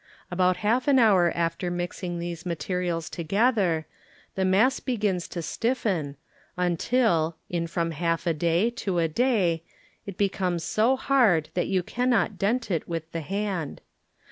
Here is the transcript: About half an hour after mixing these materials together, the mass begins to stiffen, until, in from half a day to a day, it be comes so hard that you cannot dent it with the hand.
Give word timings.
About 0.31 0.57
half 0.65 0.87
an 0.87 0.97
hour 0.97 1.31
after 1.35 1.69
mixing 1.69 2.17
these 2.17 2.43
materials 2.43 3.07
together, 3.07 3.85
the 4.33 4.43
mass 4.43 4.79
begins 4.79 5.27
to 5.27 5.43
stiffen, 5.43 6.17
until, 6.57 7.37
in 7.51 7.67
from 7.67 7.91
half 7.91 8.25
a 8.25 8.33
day 8.33 8.71
to 8.71 8.97
a 8.97 9.07
day, 9.07 9.61
it 10.07 10.17
be 10.17 10.27
comes 10.29 10.63
so 10.63 10.95
hard 10.95 11.49
that 11.53 11.67
you 11.67 11.83
cannot 11.83 12.39
dent 12.39 12.71
it 12.71 12.87
with 12.87 13.11
the 13.11 13.21
hand. 13.21 13.79